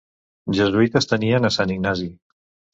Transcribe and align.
Jesuïtes 0.59 1.09
tenien 1.13 1.51
a 1.51 1.53
Sant 1.59 1.77
Ignasi. 1.77 2.11